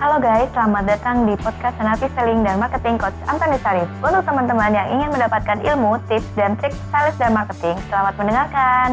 [0.00, 3.84] Halo guys, selamat datang di podcast Senapi Selling dan Marketing Coach Antoni Sarif.
[4.00, 8.88] Untuk teman-teman yang ingin mendapatkan ilmu, tips, dan trik sales dan marketing, selamat mendengarkan.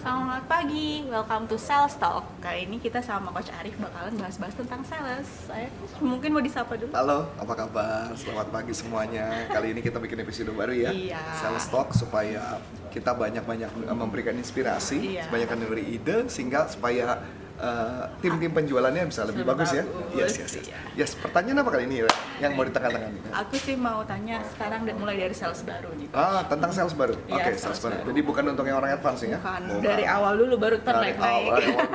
[0.00, 2.24] Selamat pagi, welcome to Sales Talk.
[2.40, 5.28] Kali ini kita sama Coach Arif bakalan bahas-bahas tentang sales.
[5.44, 5.68] Saya
[6.00, 6.88] mungkin mau disapa dulu.
[6.96, 8.16] Halo, apa kabar?
[8.16, 9.44] Selamat pagi semuanya.
[9.52, 10.96] Kali ini kita bikin episode baru ya.
[10.96, 11.20] Iya.
[11.36, 12.56] Sales Talk supaya
[12.88, 15.28] kita banyak-banyak memberikan inspirasi, Iya.
[15.28, 17.20] banyak memberi ide sehingga supaya
[17.58, 19.82] uh, tim-tim penjualannya bisa lebih Lebih bagus, ya.
[19.82, 20.66] bagus, Yes, yes, yes.
[20.66, 20.78] iya.
[20.96, 21.96] Yes, pertanyaan apa kali ini
[22.38, 23.20] yang mau di tengah-tengah ini?
[23.30, 26.08] Aku sih mau tanya sekarang mulai dari sales baru nih.
[26.10, 27.14] Ah, tentang sales baru.
[27.14, 27.94] Oke, Iya, sales, sales baru.
[27.98, 28.06] baru.
[28.08, 29.38] Jadi bukan untuk yang orang advance ya?
[29.38, 29.82] Bukan Bukan.
[29.84, 31.46] dari awal dulu baru Dari ternaik-naik.
[31.46, 31.87] awal, awal.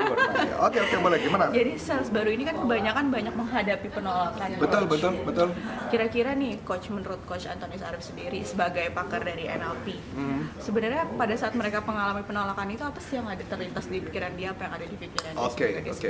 [0.64, 1.18] Oke, oke, boleh.
[1.20, 1.44] Gimana?
[1.50, 4.48] Jadi sales baru ini kan kebanyakan banyak menghadapi penolakan.
[4.60, 4.92] Betul, Coach.
[4.92, 5.48] betul, betul.
[5.90, 10.50] Kira-kira nih, Coach menurut Coach Antonius Arif sendiri sebagai pakar dari NLP, Hmm.
[10.58, 14.52] sebenarnya pada saat mereka mengalami penolakan itu apa sih yang ada terlintas di pikiran dia,
[14.52, 16.10] apa yang ada di pikiran dia Oke, oke,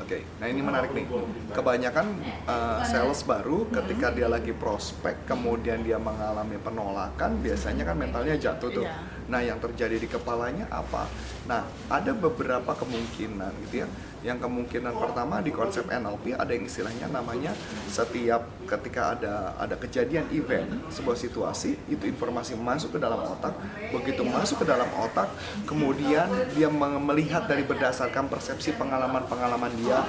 [0.00, 0.18] oke.
[0.40, 1.06] Nah ini menarik nih.
[1.54, 2.06] Kebanyakan
[2.46, 8.70] uh, sales baru ketika dia lagi prospek, kemudian dia mengalami penolakan, biasanya kan mentalnya jatuh
[8.70, 8.84] tuh.
[8.86, 8.96] Iya.
[9.24, 11.08] Nah yang terjadi di kepalanya apa?
[11.44, 13.88] Nah ada beberapa kemungkinan gitu ya.
[14.24, 17.52] Yang kemungkinan pertama di konsep NLP ada yang istilahnya namanya
[17.92, 23.52] setiap ketika ada ada kejadian event sebuah situasi itu informasi masuk ke dalam otak.
[23.92, 25.28] Begitu masuk ke dalam otak
[25.68, 26.24] kemudian
[26.56, 30.00] dia me- melihat dari berdasarkan persepsi pengalaman-pengalaman dia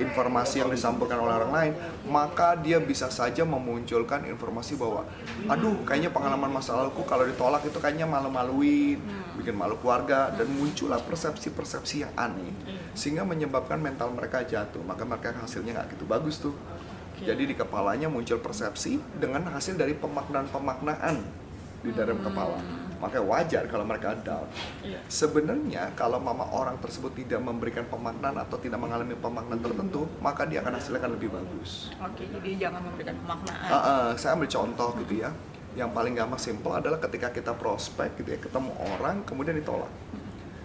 [0.00, 1.72] informasi yang disampaikan oleh orang lain
[2.08, 5.04] maka dia bisa saja memunculkan informasi bahwa
[5.50, 8.96] aduh kayaknya pengalaman masa laluku kalau ditolak itu kayaknya malu-maluin
[9.38, 12.50] bikin malu keluarga dan muncullah persepsi-persepsi yang aneh.
[12.98, 16.54] Sehingga menyebabkan mental mereka jatuh maka mereka hasilnya nggak gitu bagus tuh
[17.18, 21.16] jadi di kepalanya muncul persepsi dengan hasil dari pemaknaan-pemaknaan
[21.82, 22.58] di dalam kepala.
[22.98, 24.46] Makanya wajar kalau mereka down.
[24.82, 24.98] Iya.
[25.06, 30.62] Sebenarnya kalau mama orang tersebut tidak memberikan pemaknaan atau tidak mengalami pemaknaan tertentu, maka dia
[30.66, 31.94] akan hasilnya akan lebih bagus.
[32.02, 33.70] Oke, jadi jangan memberikan pemaknaan.
[33.70, 35.30] Ah, ah, saya ambil contoh gitu ya.
[35.78, 39.90] Yang paling gampang simple adalah ketika kita prospek gitu ya, ketemu orang kemudian ditolak.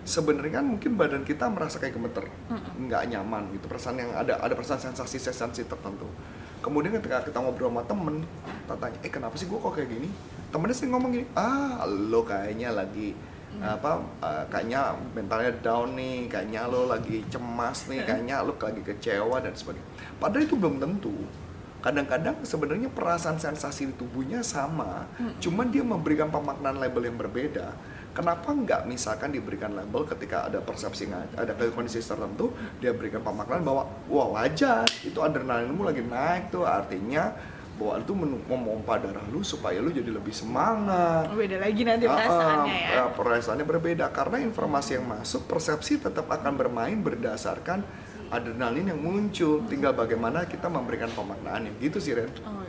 [0.03, 2.27] Sebenarnya kan mungkin badan kita merasa kayak gemeter,
[2.75, 3.71] nggak nyaman gitu.
[3.71, 6.07] Perasaan yang ada ada perasaan sensasi sensasi tertentu.
[6.63, 8.15] Kemudian ketika kita ngobrol sama temen,
[8.63, 10.07] kita tanya, eh kenapa sih gue kok kayak gini?
[10.51, 13.15] Temennya sering ngomong gini, ah lo kayaknya lagi
[13.61, 19.37] apa eh, kayaknya mentalnya down nih, kayaknya lo lagi cemas nih, kayaknya lo lagi kecewa
[19.43, 19.87] dan sebagainya.
[20.17, 21.15] Padahal itu belum tentu
[21.83, 25.03] kadang-kadang sebenarnya perasaan sensasi di tubuhnya sama,
[25.43, 27.75] cuman dia memberikan pemaknaan label yang berbeda.
[28.13, 33.89] Kenapa nggak misalkan diberikan label ketika ada persepsi ada kondisi tertentu, dia berikan pemaknaan bahwa
[34.05, 37.33] wah wajar itu adrenalinmu lagi naik tuh artinya
[37.73, 41.25] bahwa itu memompa darah lu supaya lu jadi lebih semangat.
[41.33, 43.01] Beda lagi nanti perasaannya ya.
[43.01, 47.81] ah, perasaannya berbeda karena informasi yang masuk persepsi tetap akan bermain berdasarkan
[48.29, 52.62] adrenalin yang muncul tinggal bagaimana kita memberikan pemaknaannya gitu sih Ren Oh,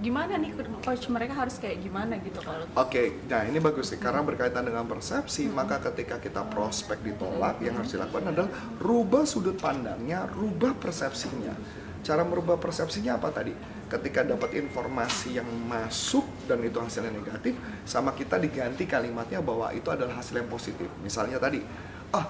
[0.00, 4.24] gimana nih coach mereka harus kayak gimana gitu kalau Oke, nah ini bagus sih karena
[4.24, 8.50] berkaitan dengan persepsi, maka ketika kita prospek ditolak, yang harus dilakukan adalah
[8.80, 11.52] rubah sudut pandangnya, rubah persepsinya.
[12.00, 13.52] Cara merubah persepsinya apa tadi?
[13.92, 17.52] Ketika dapat informasi yang masuk dan itu hasilnya negatif,
[17.84, 20.88] sama kita diganti kalimatnya bahwa itu adalah hasil yang positif.
[21.04, 21.60] Misalnya tadi,
[22.16, 22.24] ah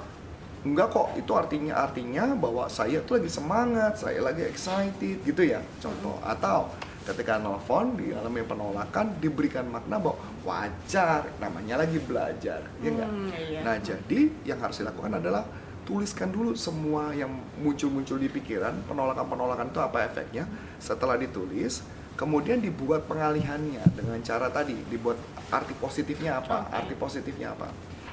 [0.66, 5.62] enggak kok itu artinya artinya bahwa saya tuh lagi semangat, saya lagi excited gitu ya.
[5.78, 13.08] Contoh atau ketika nelfon dialami penolakan diberikan makna bahwa wajar namanya lagi belajar ya enggak
[13.10, 13.60] Hmm, iya.
[13.64, 15.42] nah jadi yang harus dilakukan adalah
[15.88, 20.44] tuliskan dulu semua yang muncul-muncul di pikiran penolakan-penolakan itu apa efeknya
[20.78, 21.82] setelah ditulis
[22.14, 25.16] kemudian dibuat pengalihannya dengan cara tadi dibuat
[25.50, 26.76] arti positifnya apa Oke.
[26.76, 27.72] arti positifnya apa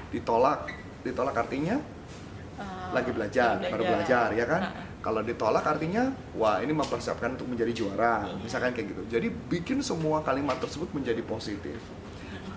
[0.09, 0.72] ditolak
[1.03, 1.76] ditolak artinya
[2.58, 4.62] uh, lagi belajar, baru belajar ya kan?
[4.64, 9.01] Nah, Kalau ditolak artinya wah ini mempersiapkan untuk menjadi juara, misalkan kayak gitu.
[9.07, 11.79] Jadi bikin semua kalimat tersebut menjadi positif.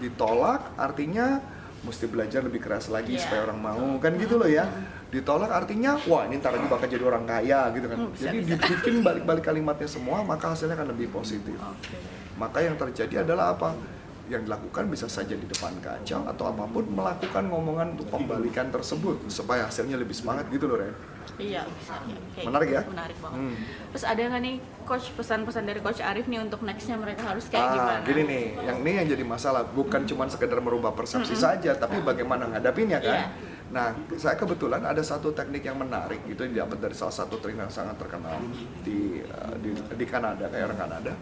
[0.03, 1.39] Ditolak artinya
[1.87, 3.22] mesti belajar lebih keras lagi Iya.
[3.22, 4.66] supaya orang mau kan gitu loh ya.
[5.15, 7.97] Ditolak artinya wah ini ntar lagi bakal jadi orang kaya gitu kan.
[8.03, 8.51] Hmm, bisa, Jadi bisa.
[8.59, 11.54] dibikin balik-balik kalimatnya semua maka hasilnya akan lebih positif.
[11.54, 12.03] Oke.
[12.34, 13.78] Maka yang terjadi adalah apa?
[14.27, 19.30] Yang dilakukan bisa saja di depan kaca atau apa pun melakukan ngomongan untuk pembalikan tersebut
[19.30, 20.95] supaya hasilnya lebih semangat gitu loh Ren.
[21.38, 22.18] Iya bisa ya.
[22.34, 22.78] Kayak Menarik gitu.
[22.78, 22.82] ya?
[22.88, 23.38] Menarik banget.
[23.38, 23.54] Hmm.
[23.94, 24.56] Terus ada nggak nih
[24.88, 28.03] coach pesan-pesan dari coach Arif nih untuk nextnya mereka harus kayak ah, gimana?
[28.03, 32.50] gini nih, yang ini yang jadi masalah bukan cuma sekedar merubah persepsi saja, tapi bagaimana
[32.50, 33.15] ngadapinnya kan.
[33.15, 33.27] Iya.
[33.71, 37.74] Nah, saya kebetulan ada satu teknik yang menarik itu didapat dari salah satu trainer yang
[37.74, 38.42] sangat terkenal
[38.82, 41.12] di uh, di, di Kanada, kayak orang Kanada.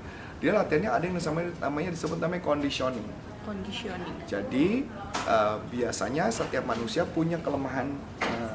[0.41, 3.05] Dia latihannya ada yang namanya, namanya disebut namanya conditioning.
[3.45, 4.17] Conditioning.
[4.25, 4.89] Jadi
[5.29, 7.93] uh, biasanya setiap manusia punya kelemahan
[8.25, 8.48] uh,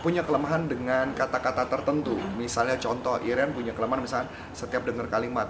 [0.00, 2.16] punya kelemahan dengan kata-kata tertentu.
[2.40, 5.48] Misalnya contoh Iren punya kelemahan misalnya setiap dengar kalimat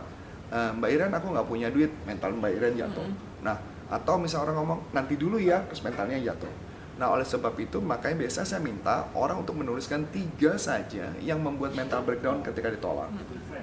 [0.50, 3.06] "Eh, Mbak Iren aku nggak punya duit, mental Mbak Iren jatuh.
[3.42, 6.50] Nah, atau misal orang ngomong nanti dulu ya, terus mentalnya jatuh.
[6.96, 11.76] Nah, oleh sebab itu makanya biasanya saya minta orang untuk menuliskan tiga saja yang membuat
[11.76, 13.12] mental breakdown ketika ditolak,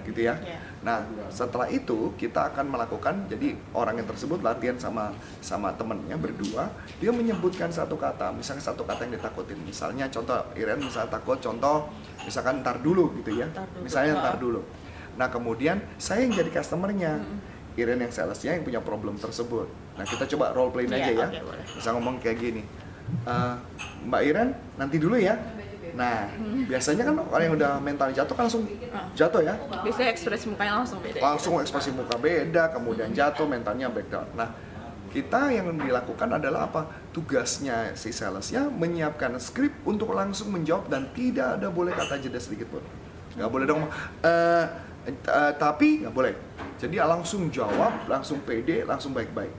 [0.05, 0.35] gitu ya.
[0.39, 0.57] Iya.
[0.83, 6.67] Nah, setelah itu kita akan melakukan jadi orang yang tersebut latihan sama sama temennya berdua,
[6.99, 9.59] dia menyebutkan satu kata, misalnya satu kata yang ditakutin.
[9.63, 11.87] Misalnya contoh Iren misalnya takut contoh
[12.23, 13.47] misalkan ntar dulu gitu ya.
[13.49, 13.83] Ntar dulu.
[13.83, 14.59] Misalnya ntar dulu.
[15.15, 17.23] Nah, kemudian saya yang jadi customernya.
[17.73, 19.65] Iren yang salesnya yang punya problem tersebut.
[19.97, 21.25] Nah, kita coba role play Iya, aja ya.
[21.25, 21.65] oke, boleh.
[21.73, 22.61] Bisa ngomong kayak gini.
[23.25, 23.55] "Eh,
[24.05, 25.33] Mbak Iren, nanti dulu ya.
[25.93, 26.25] Nah,
[26.65, 29.05] biasanya kan orang yang udah mental jatuh kan langsung Ah.
[29.13, 29.53] jatuh ya
[29.85, 31.21] Biasanya ekspresi mukanya langsung beda.
[31.21, 34.25] langsung ekspresi muka beda, kemudian jatuh, mentalnya breakdown.
[34.33, 34.49] Nah,
[35.13, 36.81] kita yang dilakukan adalah apa?
[37.13, 42.73] Tugasnya si salesnya menyiapkan skrip untuk langsung menjawab dan tidak ada boleh kata jeda sedikit
[42.73, 42.81] pun.
[43.37, 43.85] Nggak boleh dong,
[44.25, 44.65] eh,
[45.09, 46.33] eh, tapi nggak boleh.
[46.81, 49.53] Jadi langsung jawab, langsung pede, langsung baik-baik.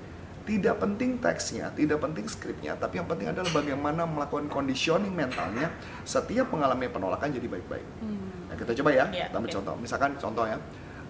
[0.44, 5.73] Tidak penting teksnya, tidak penting skripnya, tapi yang penting adalah bagaimana melakukan conditioning mentalnya
[6.05, 7.87] setiap mengalami penolakan jadi baik-baik.
[7.99, 8.52] Hmm.
[8.52, 9.56] Nah, kita coba ya, Iya, kita ambil oke.
[9.56, 9.75] contoh.
[9.81, 10.61] Misalkan contoh ya,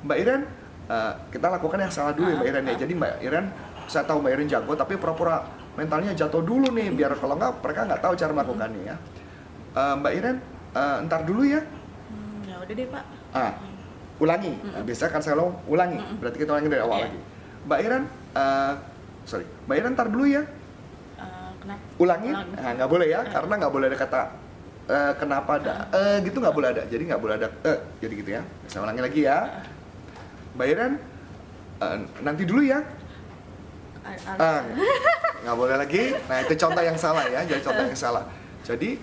[0.00, 0.40] Mbak Iren,
[0.86, 2.70] eh, kita lakukan yang salah dulu ya Mbak Iren ya.
[2.70, 2.78] ah.
[2.78, 3.44] Jadi Mbak Iren,
[3.84, 5.36] saya tahu Mbak Iren jago, tapi pura-pura
[5.74, 8.96] mentalnya jatuh dulu nih, biar kalau nggak mereka nggak tahu cara melakukannya ya.
[9.74, 10.36] Eh, Mbak Iren,
[10.72, 11.58] eh, ntar dulu ya.
[11.58, 13.04] Hmm, ya udah deh pak.
[13.34, 13.52] Ah,
[14.16, 14.54] ulangi.
[14.62, 15.34] Nah, biasanya kan saya
[15.66, 15.98] ulangi.
[16.22, 17.06] Berarti kita ulangi dari awal Iya.
[17.10, 17.20] lagi.
[17.66, 18.02] Mbak Iren,
[18.32, 18.72] eh,
[19.24, 20.42] sorry, Mbak Iren ntar dulu ya.
[21.16, 21.82] Eh, kenapa?
[21.96, 22.30] Ulangi.
[22.32, 23.24] Nah, nggak boleh ya, Ah.
[23.30, 24.22] karena nggak boleh ada kata
[24.84, 25.74] eh, kenapa ada.
[25.90, 26.82] Eh, gitu nggak boleh ada.
[26.84, 27.48] Jadi nggak boleh ada.
[27.64, 28.42] Eh, jadi gitu ya.
[28.68, 29.38] Saya ulangi lagi ya.
[30.54, 30.92] Mbak Iren,
[31.80, 32.84] eh, nanti dulu ya.
[34.36, 34.60] Ah,
[35.40, 36.12] nggak boleh lagi.
[36.28, 38.24] Nah itu contoh yang salah ya, jadi contoh yang salah.
[38.60, 39.00] Jadi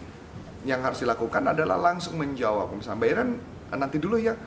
[0.61, 2.69] yang harus dilakukan adalah langsung menjawab.
[2.77, 3.29] Misalnya Mbak Iren
[3.73, 4.37] nanti dulu ya.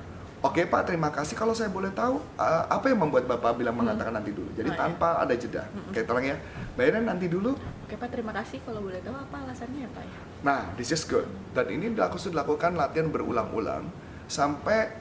[0.44, 1.32] Oke Pak, terima kasih.
[1.40, 4.52] Kalau saya boleh tahu eh, apa yang membuat Bapak bilang mengatakan nanti dulu.
[4.52, 4.82] Jadi Oh, iya.
[4.84, 5.64] tanpa ada jeda.
[5.88, 6.36] Oke, tolong ya.
[6.76, 7.56] Mbak Iren nanti dulu.
[7.56, 8.60] Oke pak, terima kasih.
[8.60, 10.18] Kalau boleh tahu apa alasannya ya pak ya?
[10.44, 11.24] Nah, this is good.
[11.56, 13.88] Dan ini dilakukan dilakukan latihan berulang-ulang
[14.28, 14.92] sampai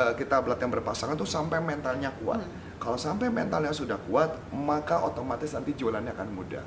[0.00, 2.40] eh, kita latihan berpasangan tuh sampai mentalnya kuat.
[2.40, 2.80] Hmm.
[2.80, 6.64] Kalau sampai mentalnya sudah kuat, maka otomatis nanti jualannya akan mudah.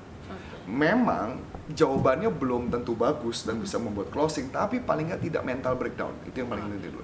[0.69, 1.41] Memang
[1.73, 6.13] jawabannya belum tentu bagus dan bisa membuat closing, tapi paling nggak tidak mental breakdown.
[6.29, 7.01] Itu yang paling penting dulu.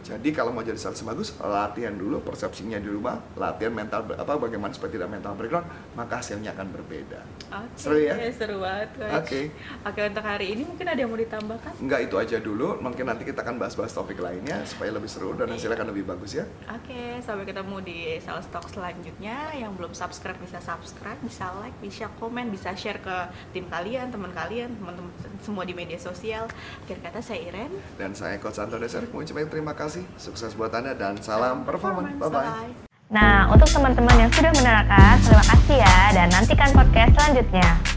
[0.00, 4.72] Jadi kalau mau jadi sales bagus, latihan dulu persepsinya di rumah, latihan mental apa bagaimana
[4.72, 5.64] supaya tidak mental breakdown,
[5.94, 7.20] maka hasilnya akan berbeda.
[7.50, 8.14] Oke, Seru ya?
[8.30, 8.88] Seru banget.
[9.16, 9.40] Oke.
[9.82, 11.72] Oke untuk hari ini mungkin ada yang mau ditambahkan?
[11.82, 15.50] Enggak itu aja dulu, mungkin nanti kita akan bahas-bahas topik lainnya supaya lebih seru dan
[15.50, 16.44] hasilnya akan lebih bagus ya.
[16.70, 19.50] Oke, sampai ketemu di Sales Talk selanjutnya.
[19.56, 23.16] Yang belum subscribe bisa subscribe, bisa like, bisa komen, bisa share ke
[23.50, 25.10] tim kalian, teman kalian, teman-teman
[25.42, 26.46] semua di media sosial.
[26.86, 27.74] Akhir kata saya Iren.
[27.98, 32.14] Dan saya Coach Anton Deser, mengucapkan terima kasih, sukses buat Anda dan salam performance.
[32.16, 32.30] Bye-bye.
[32.30, 32.90] Bye-bye.
[33.10, 37.89] Nah, untuk teman-teman yang sudah menerangkan, terima kasih ya dan nantikan podcast selanjutnya.